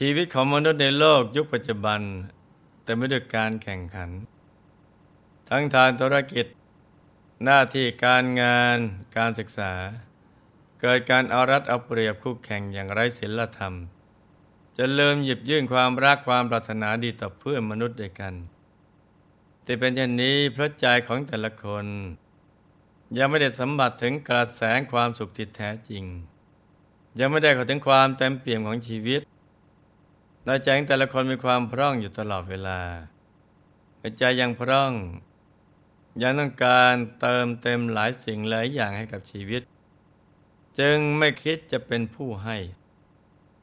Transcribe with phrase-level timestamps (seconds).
[0.00, 2.00] ชีวิตของมนุษย์ในโลกยุคปัจจุบัน
[2.82, 4.10] แต่ไม่ด้วยการแข่งขัน
[5.50, 6.46] ทั้งทางธุรกิจ
[7.44, 8.78] หน้าที่การงาน
[9.16, 9.72] การศึกษา
[10.80, 13.74] เกิดการเอารัดเอาเปรียบคู่แข่งอย่างไร้ศีลธรรม
[14.76, 18.34] จะเริ่มหยิบยื่นความรักความปรารถนาดีต่อเพื่อนมนุษย์ด้วยกัน
[19.64, 21.86] แต่เป็นเช่นนี้พระใจของแต่ละคน
[23.16, 26.04] ยังไม่ได้สัมผัสถึงกระแสความสุขที่แท้จริง
[27.18, 29.22] ยังไม่ได้เข้าถึงความเต็มเปี่ยมของชีวิต
[30.46, 32.80] ในใจของแต่ละคนมีความพร่องอยู่ตลอดเวลา
[34.18, 34.92] ใจยังพร่อง
[36.22, 39.62] ยังต้องการเติมเต็มหลายสิ่งหลายอย่างให้กับชีวิต
[40.78, 42.56] จึงไม่คิดจะเป็นผู้ให้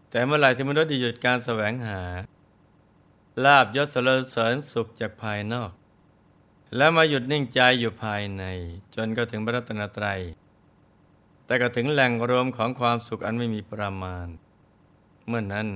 [0.09, 2.01] แต่เมื่อไหร่ที่มนุษย์หยุดการแสวงหา
[3.43, 5.71] ลาบยศสรเสริญสุขจากภายนอก
[6.75, 8.43] แล้วมาหยุดนิ่งใจอยู่ภายใน
[8.95, 10.21] จนก็ถึงพระรัตนตรัย
[11.45, 14.27] แต่ก็ถึงแหล่งรวมของความสุขอันไม่มีประมาณ
[15.27, 15.67] เมื่อนนั้น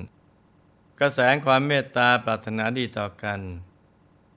[1.00, 3.40] กระแสความเมตตาปรารถนาดีต่อกัน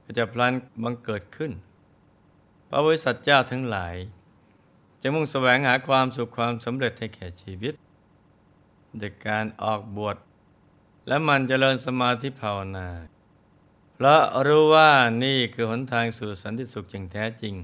[0.05, 1.53] ก็จะพลันบังเกิดขึ้น
[2.69, 3.94] พระบริษัทเจ้าทั้งหลาย
[5.00, 7.75] จะมุ่งแสวงหาความสุขความสำเร็จให้แก่ชีวิต
[8.98, 10.16] โดยการออกบวช
[11.08, 12.88] และมันจเจริญสมาธิภาวนา
[13.94, 14.91] เพราะรู้ว่า
[15.25, 17.55] นี่คือหนทางสู่สันติสุขอย่างแท้จริง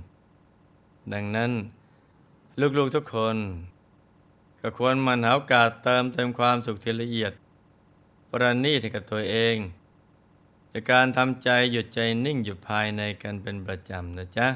[1.12, 1.50] ดังนั้น
[2.78, 3.36] ลูกๆทุกคน
[4.60, 7.32] ก็ควรมันหาโอกาสเติมเต็มความสุขที่ละเอียด
[8.38, 9.56] ประณีตให้กับตัวเอง
[10.72, 14.48] จากการทำใจหยุดใจนิ่งอยู่ภายในกันเป็นประจำนะจ๊ะ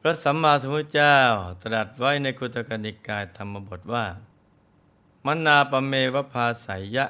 [0.00, 1.18] พระสัมมาสัมพุทธเจ้า
[1.62, 4.06] ตรัสไว้ในคุตกนิกายธรรมบทว่า
[5.26, 7.04] มนาปเมวภาสายะ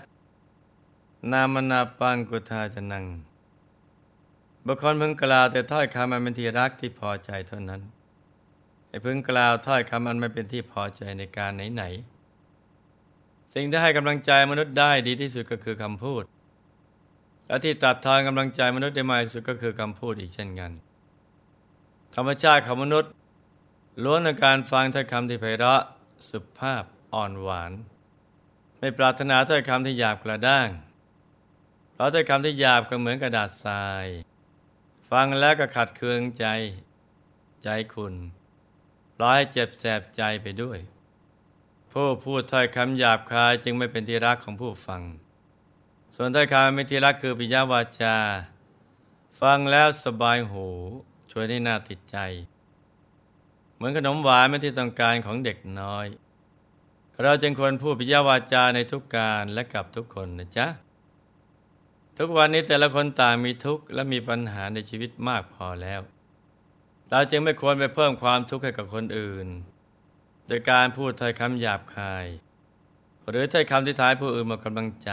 [1.32, 3.04] นามนาปังกุทาจนัง
[4.66, 7.80] บุคคลพึงกล่าวแต่ถ้อยคำมันเป็นที่รักที่พอใจเท่านั้น
[8.88, 12.13] ไอ้พึงกล่าวถ้อยคำมันไม่เป็นที่พอใจในการไหนๆ
[13.54, 16.24] สิ่งที่ให้กำลังใจมนุษย์ได้ดีที่สุดก็คือคำพูด
[17.46, 20.72] และที่ตัดทอนกำลังใจมนุษย์ได้มากที่สุดก็คือคำพูดอีกเช่นกัน
[22.16, 23.10] ธรรมชาติของมนุษย์
[24.04, 25.82] ล้วนในการฟังถ้อยคำที่ไพเราะ
[26.30, 26.84] สุภาพ
[27.14, 27.72] อ่อนหวาน
[28.78, 30.68] ไม่ปรารถนาถ้อยคำที่หยาบกระด้าง
[31.92, 34.06] เพราะถ้อยคำที่หยาบก็เหมือนกระดาษทราย
[35.10, 36.46] ฟังแล้วก็ขัดเคืองใจ
[37.62, 38.14] ใจคุณ
[39.22, 40.78] ร้อยเจ็บแสบใจไปด้วย
[41.98, 45.02] ผู้พูดถ้อยคำหยาบคายจึงไม่เป็นที่รักของผู้ฟัง
[46.14, 48.16] ส่วนถ้อยคำไม่ที่รักคือปิยวาจา
[49.40, 50.66] ฟังแล้วสบายหู
[51.30, 52.16] ช่วยให้น่าติดใจ
[53.74, 56.06] เหมือนขนมหวานไม่ที่ต้องการของเด็กน้อย
[57.22, 60.66] เราจึงควรพูดปิยวาจาในทุกการและกับทุกคนนะจ๊ะ
[62.18, 66.00] ทุกวันนี้แต่ละคนต่างมีทุกข์และมีปัญหาในชีวิตมากพอแล้ว
[67.10, 69.48] เราจึงไม่ควรไปเพิ่มความทุกข์ให้กับคนอื่น
[70.46, 72.26] โดยการพูดถ้อยคำหยาบคาย
[73.28, 75.10] หรือถ้อยคำที่ท้ายผู้อื่นมากำลังใจ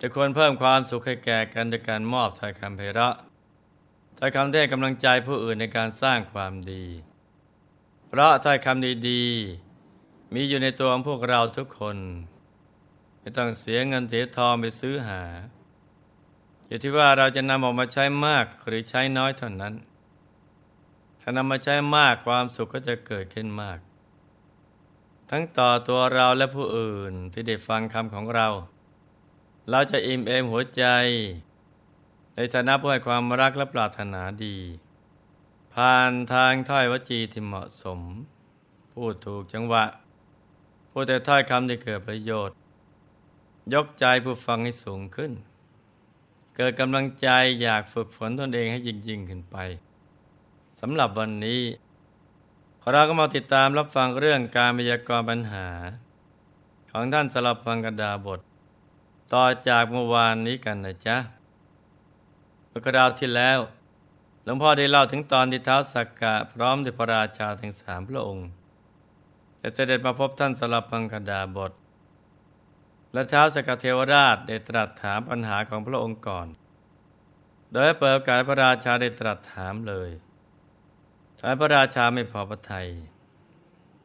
[0.00, 3.14] จะควรเพิ่มความสุขให้แก่กันโดยการมอบถ้อยคำเพระ
[4.18, 6.84] ถ้อยคำที่ให้กำลังใจผู้อื่นในการสร้างความดี
[8.08, 11.96] เพราะถ้อยคำดีๆ มีอยู่ในตัวของพวกเราทุกคน
[13.20, 15.22] ไม่ต้องเสียเงินเสียทองไปซื้อหา
[16.66, 19.74] อยู่ที่ว่าเราจะนำออกมาใช้มากหรือใช้น้อยเท่านั้น
[21.20, 23.78] ถ้านำมาใช้มากความสุขก็จะเกิดขึ้นมาก
[25.30, 28.48] ทั้งต่อตัวเราและผู้อื่นที่ได้ฟังคำของเรา
[29.70, 30.84] เราจะอิ่มเอมหัวใจ
[32.34, 34.56] ในฐานะผู้ให้ความรักและปรารถนาดี
[35.74, 38.00] ผ่านทางถ้อยวจีที่เหมาะสม
[38.92, 39.84] พูดถูกจังหวะ
[40.90, 42.54] พูดแต่ถ้อยคำที่เกิดประโยชน์
[43.74, 45.32] ยกใจผู้ฟังให้สูงขึ้น
[46.56, 47.28] เกิดกำลังใจ
[47.62, 49.56] อยากฝึกฝนตนเองให้ยิ่งยิ่งขึ้นไป
[50.80, 51.60] สำหรับวันนี้
[52.92, 55.68] เราก็มาติดตามรับฟังเรื่องการพยากรณ์ปัญหา
[56.90, 58.40] ของท่านสลับพังกดาบท
[59.34, 61.16] ต่อจากเมื่อวานนี้กันนะจ๊ะ
[62.68, 63.58] เมื่อกราวที่แล้ว
[64.44, 68.48] หลวงพ่อได้เล่าถึงตอนที่ท้าวสักกะพร้อมด้วยพระราชาทั้งสามพระองค์
[69.60, 71.72] จะเสด็จมาพบท่านสลับพังกดาบท
[73.12, 76.48] และท้าวสักกะเทวราชได้ตรัสถามปัญหาของพระองค์ก่อน
[77.72, 80.10] โดยเปิดโอกาสพระราชาได้ตรัสถามเลย
[81.40, 82.88] ท้ายพระราชาไม่พอพระทยัย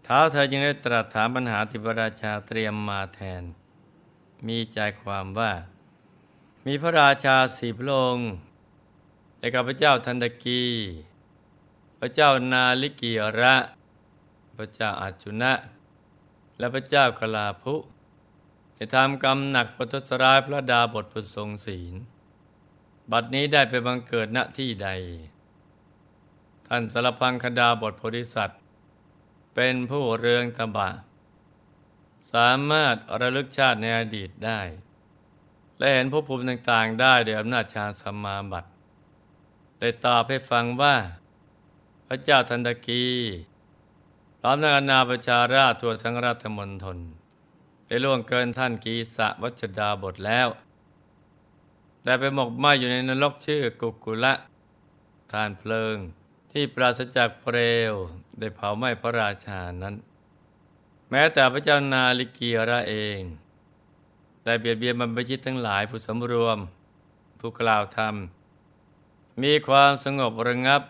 [0.04, 3.44] เท้าเธอจึงได้ตรัสถามปัญหาที่พระราชาเตรียมมาแทน
[4.48, 5.52] มีใจความว่า
[6.66, 8.32] มีพระราชาสี่พระองค์
[9.38, 10.64] แต่กับพระเจ้าทันตกี
[12.00, 13.56] พระเจ้านาลิกีระ
[14.58, 15.54] พระเจ้าอาจุนะ
[16.58, 17.76] และพระเจ้ากลาภุ
[18.78, 21.96] จะทำกรรมหนักปทุสร้ายพระดาบทผู้ทรงศีล
[23.12, 24.90] บัดนี้ได้ไปบังเกิดณที่ใด
[26.76, 28.60] ท่านสารพังคดาบทโพธิสัตว์
[29.56, 30.90] เป็นผู้เรืองตบะ
[32.34, 34.60] สามารถระลึกชาติในอดีตได้
[35.78, 38.70] และเห็นภพภูมิต่างๆได้โดยอำนาจฌานสมาบัติ
[39.80, 40.96] ได้ตอบให้ฟังว่า
[42.08, 43.06] พระเจ้าทันตกี
[44.40, 46.98] พร้อมนักนาประชาราชทั่วทั้งราชมณฑล
[47.88, 50.48] ได้ล่วงเกินท่านกีสะวัชดาบทแล้ว
[52.04, 54.34] แต่ไปหมกไหมอยู่ในนรกชื่อกุกุละ
[55.32, 55.98] ทานเพลิง
[56.56, 57.58] ที่ปราศจากเปล
[57.92, 57.94] ว
[58.40, 59.96] ได้เผาไหม้พระราชานั้น
[61.10, 63.20] แม้แต่พระเจ้านาลิกีระเอง
[64.44, 66.58] แต่เบียดเบียนบรรพชิตทั้งหลายผู้สำรวม
[67.40, 68.16] ผู้กล่าวธรรม
[69.44, 70.82] มีความสงบระงับ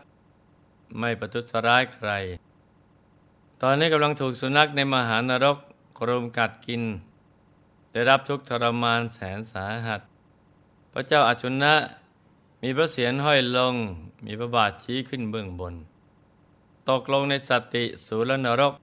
[1.00, 2.10] ไม่ประทุษร้ายใคร
[3.62, 5.58] ตอนนี้กำลังถูกสุนัขในมหานรก
[6.00, 6.84] กรุมกัดกิน
[7.92, 10.02] ได้รับทุกทรมานแสนสาหัส
[10.92, 11.74] พระเจ้าอาชุนะ
[12.66, 13.76] มีพระเศียรห้อยลง
[14.26, 15.74] มีพระบาทชี้ขึ้นเบื้องบน
[16.90, 18.74] ตกลงในสติสูรนรก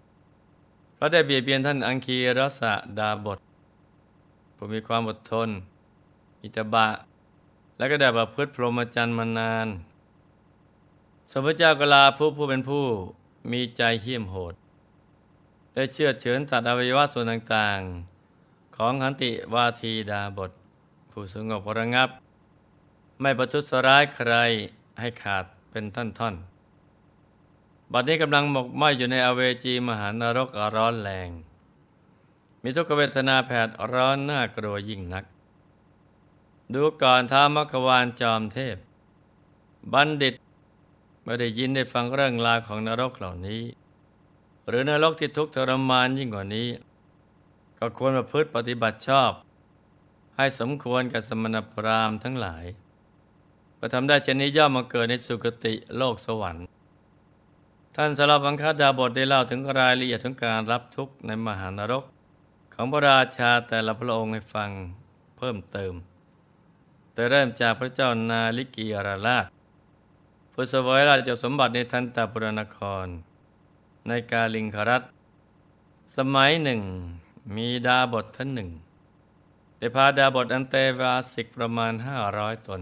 [0.95, 3.39] เพราะได้เบียดเบียนท่านอังคีรสะดาบท
[4.57, 5.49] ผู้มีความอดทน
[6.43, 6.87] อิตบะ
[7.77, 9.67] และก็ได้ประพฤติพรหมจรรย์มานาน
[11.31, 12.85] สมพระเจ้ากลาผู้ผู้เป็นผู้
[13.53, 14.55] มีใจเหี้ยมโหด
[15.75, 20.51] ได้เชื่อเฉินตัดอวัยวะส่วนต่างๆ ของขันติวาทีดาบท
[21.11, 22.11] ผู้สงบระงับ
[23.21, 24.33] ไม่ประทุษร้ายใคร
[25.01, 31.29] ให้ขาดเป็นท่อนๆ บัดนี้กำลังหมกไหมอยู่ในอเวจีมหานรกร้อนแรง
[32.63, 35.25] มีทุกเวทนาแผดร้อนน่ากลัวยิ่งนัก
[36.75, 38.77] ดูก่อนท้ามัควานจอมเทพ
[39.93, 40.35] บัณฑิต
[41.25, 43.63] ไม่ได้ยินได้ฟังเรื่องราวของนรกเหล่านี้
[44.69, 46.69] หรือนรกที่ทุกข์ทรมานยิ่งกว่านี้
[47.79, 49.33] ก็ควรประพฤติปฏิบัติชอบ
[50.37, 52.65] ให้สมควรกับสมณพราหมณ์ทั้งหลาย
[53.83, 56.65] พอทำได้เช่นนี้ย่อมมาเกิดในสุคติโลกสวรรค์
[57.97, 62.05] ท่านสารบังคัดาบทได้เล่าถึงรายละเอียดของการรับทุกข์ในมหานรก
[62.75, 64.71] ของพระราชาแต่ละพระองค์ให้ฟัง
[65.39, 65.93] เพิ่มเติม
[67.13, 69.47] แต่เริ่มจากพระเจ้านาลิกียราราช
[70.53, 73.07] ผู้สวยราชสมบัติในทันตปุรนคร
[74.09, 75.03] ในกาลิงครัต
[76.17, 76.81] สมัยหนึ่ง
[77.57, 78.71] มีดาบทท่านหนึ่ง
[79.79, 82.81] ได้พาดาบทอันเตวาสิกประมาณห้าร้อยตน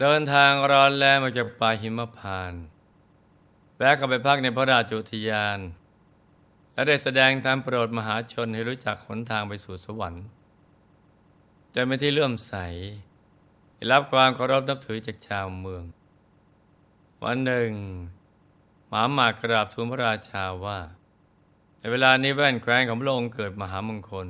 [0.00, 2.52] เดินทางร้อนแรงมาจากป่าหิมพาน
[3.76, 5.58] แวะเข้าไปพักในพระราชอุทยาน
[6.72, 10.24] และได้แสดงธรรมโปรดมหาชนให้รู้จักหนทางไปสู่สวรรค์
[11.74, 12.54] จนเป็นที่เลื่อมใส
[13.92, 15.82] รับความเคารพนับถือจากชาวเมือง
[17.22, 17.70] วันหนึ่ง
[18.88, 20.78] หมามากราบทูลพระราชาว่า
[21.78, 24.28] ในเวลานี้แว่นแคว้นของพระองค์เกิดมหามงคล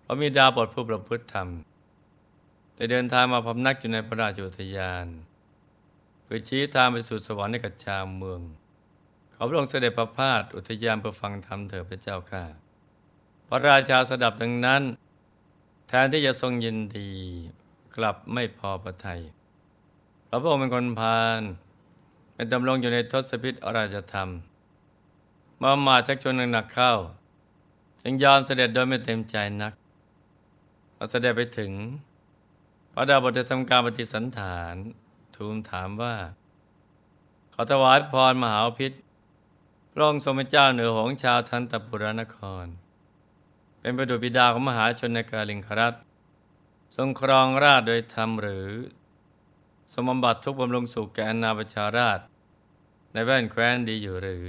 [0.00, 1.48] เพราะมีดาวบทผู้ประพฤติธรรม
[2.82, 5.06] ได้เดินทางมาพำนักอยู่ในพระราชอุทยาน
[6.22, 8.40] เพื่อชี้ทางไปสู่สวรรค์ในกัจจามเมือง
[9.32, 12.44] เขาพระองค์เสด็จประพาสอุทยานเพื่อฟังธรรมเถิดพระเจ้าข้า
[13.48, 14.82] พระราชาสดับดังนั้น
[15.88, 17.10] แทนที่จะทรงยินดี
[17.96, 19.20] กลับไม่พอพระทยัย
[20.42, 21.40] พระองค์เป็นคนพาล
[22.34, 24.28] เป็นดำรงอยู่ในทศพิษอราชธรรม
[25.62, 26.92] มามาชักชวนหนักเข้า
[28.02, 29.72] จึงยอมเสด็จโดยไม่เต็มใจนัก
[30.96, 31.72] พอเสด็จไปถึง
[32.92, 34.74] พระดาบทจะทำการปฏิสันฐาน
[35.36, 36.14] ทูลถามว่า
[37.52, 38.92] ขอถวายพรมหาพิษ
[39.92, 42.66] พระองค์ทรงเป็นเจ้าเหนือของชาวทันตปุรนคร
[43.80, 45.94] เป็นประดุบิดาของมหาชนในกาลิงครัต
[46.96, 48.68] ทรงครองราชโดยธรรมหรือ
[49.94, 52.20] สมบัติทุกบำรุงสุขแก่อนาประชาราช
[53.12, 54.44] ในแว่นแคว้นดีอยู่หรือ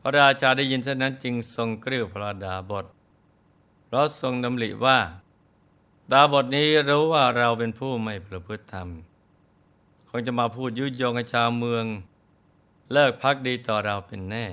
[0.00, 2.86] พระราชาได้ยินเช่นนั้นจึงทรงกริ้วพระดาบท
[3.84, 4.98] เพราะทรงดำริว่า
[6.12, 8.88] ดาบทนี้รู้ว่าเราเป็นผู้ไม่ประพฤติธรรม
[10.08, 11.84] คงจะมาพูดยุยงชาวเมือง
[12.92, 14.46] เลิกพักดีต่อเราเป็นแน่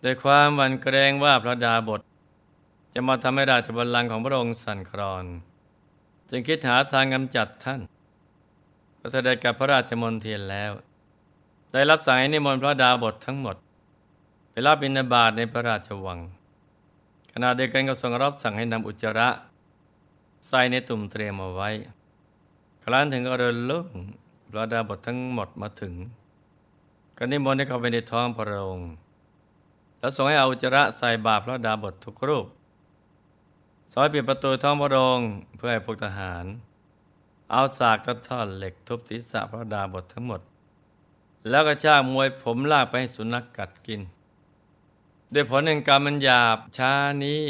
[0.00, 2.00] โดยความหวั่นเกรงว่าพระดาบท
[2.94, 5.24] จะมาทำให้ราชบัลลังก์ของพระองค์สั่นคลอน
[6.30, 7.80] จึงคิดหาทางกำจัดท่าน
[8.98, 10.72] พระเสด็จกับพระราชมนเทียนแล้ว
[11.72, 13.56] ได้รับสั่งให้นิมนต์พระดาบททั้งหมด
[14.50, 16.18] ไปรับบิณฑบาตในพระราชวัง
[17.32, 19.28] ขณะเดียวกันก็ทรงรับสั่งให้นำอุจจาระ
[20.48, 21.70] ใส่ในตุ่มเตรียมเอาไว้
[22.84, 23.86] ครั้นถึงอรุณลุ่ง
[24.50, 25.94] พระดาบททั้งหมดมาถึง
[27.16, 28.90] ก็นิมนต์ให้เขาไปในท้องพระองค์
[29.98, 32.46] แล้วส่งให้เอาจระใส่บาปพระดาบททุกรูป
[33.92, 36.44] ซอยปิดประตูท้องพระองค์เพื่อให้พวกทหาร
[37.50, 40.40] เอาสากกระท่อนเหล็กทุบศีรษะพระดาบททั้งหมด
[41.48, 44.00] แล้วก็ชากมวยผมลากไปให้สุนัขกกัดกิน
[45.32, 46.92] ด้วยผลแห่งกรรมมันหยาบช้า
[47.24, 47.40] นี้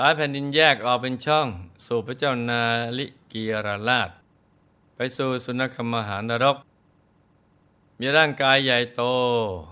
[0.00, 1.48] ท้ายแผ่นดินแยกออกเป็นช่อง
[1.86, 2.62] สู่พระเจ้านา
[2.98, 4.10] ลิกีราราช
[4.94, 6.56] ไปสู่สุนัขมหานรก
[7.98, 9.02] มีร่างกายใหญ่โต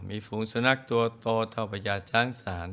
[0.09, 2.69] มีฝูงสุนัขตัวโตเท่าพญาช้างสาร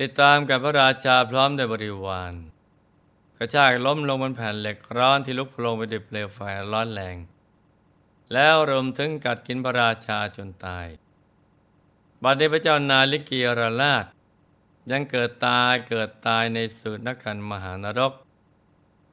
[0.00, 2.34] ติดตามกับพระราชาพร้อมด้วยบริวาร
[3.38, 6.40] กระชากล้มลงบนแผ่นเหล็กร้อนที่ลุกโผล่ไปด้วยเปลวไฟ
[6.72, 7.16] ร้อนแรง
[8.32, 10.86] แล้วรวมถึงกัดกินพระราชาจนตาย
[12.22, 14.06] บัดนี้พระเจ้านาลิกีรราช
[14.90, 18.12] ยังเกิดตายเกิดตายในสูตรนักขันมหานรก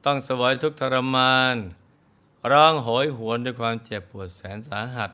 [0.04, 1.56] ต้องสวยทุกทรมาน
[2.52, 5.10] ร้องโหยหวนด้วยความเจ็บปวดแสนสาหัส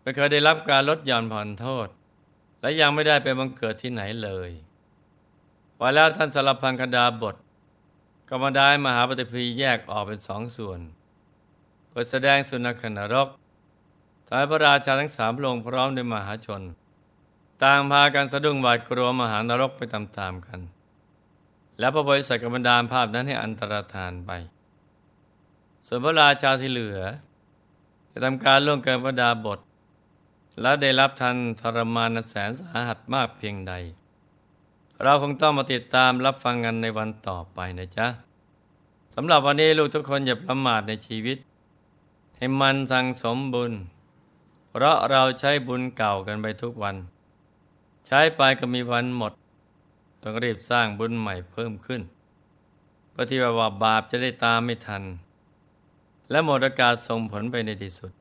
[0.00, 1.88] ไม่เคยได้รับการลดหย่อนผ่อนโทษ
[2.60, 4.50] และยังไม่ได้ไปบังเกิดที่ไหนเลย
[5.78, 7.36] ว่าแล้วท่านสารพังคดาบท
[8.28, 10.80] ก็มาได้มหาปฏิพีแยกออกเป็นสองส่วน
[11.88, 13.28] เพื่อแสดงสุนัขนรก
[14.28, 16.62] ทายพระราชาทั้งสามพระองค์พร้อมด้วยมหาชน
[17.64, 20.60] ต่างพากันสะดุ้งหวาดกลัวมหานรกไปตามๆกัน
[21.78, 24.30] แล้วพระบริษัทกบรรดาภาพนั้นให้อันตรธานไป
[25.86, 27.00] ส่วนพระราชาที่เหลือ
[28.10, 29.60] จะทำการล่วงเกินพระดาบท
[30.60, 33.72] และได้รับทันทรมานอันแสนสาหัสมากเพียงใด
[35.02, 38.06] เราคงต้องมาติดตามรับฟังกันในวันต่อไปนะจ๊ะ
[39.14, 41.38] สำหรับวันนี้ลูกทุกคนอย่าประมาทในชีวิต
[42.36, 43.72] ให้มันสั่งสมบุญ
[44.70, 46.96] เพราะเราใช้บุญเก่ากันไปทุกวัน
[48.12, 49.32] ช้ไปก็มีวันหมด
[50.22, 52.02] ต้องรีบสร้างบุญใหม่เพิ่มขึ้น
[53.10, 55.02] เพื่อที่ว่าบาปจะได้ตามไม่ทัน
[56.30, 58.12] และหมดโอกาสส่งผลไปในที่สุด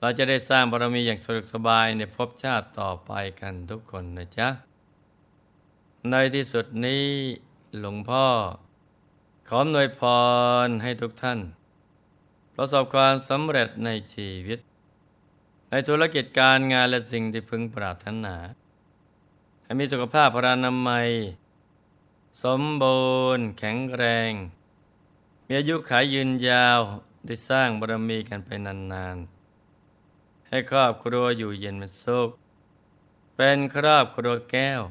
[0.00, 4.48] เราจะได้สร้างบารมีอย่างสะดวกสบายในภพชาติต่อไปกันทุกคนนะจ๊ะ
[6.10, 7.04] ในที่สุดนี้
[7.78, 8.26] หลวงพ่อ
[9.48, 10.00] ขออำนวยพ
[10.66, 11.38] รให้ทุกท่าน
[12.54, 14.58] ประสบความสำเร็จในชีวิต
[15.70, 18.36] ในธุรกิจการงานและสิ่งที่พึงปรารถนา
[19.66, 21.08] ให้มีสุขภาพพรานามัย
[22.42, 23.06] สมบู
[23.36, 24.32] รณ์แข็งแรง
[25.46, 26.80] มีอายุขายยืนยาว
[27.26, 32.30] ได้สร้างบารมีกันไปนานๆ ให้ครอบครัวอยู่เย็นเป็นสุข
[33.36, 34.82] เป็นครอบครัวแก้ว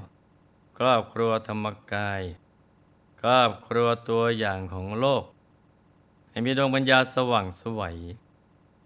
[0.78, 2.22] ครอบครัวธรรมกาย
[3.22, 5.24] ครอบครัวตัวอย่างของโลก
[6.30, 7.98] ให้มีดวงปัญญาสว่างสวัย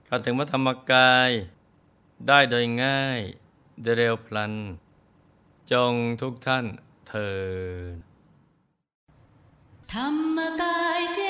[0.06, 1.30] เข้าถึงพระธรรมกาย
[2.28, 3.22] ได้โดยง่าย
[3.82, 4.54] โดยเร็วพลัน
[5.72, 6.66] จงทุกท่าน
[7.08, 7.30] เทิ
[7.92, 7.96] น
[9.94, 11.22] ธรรมกายเจ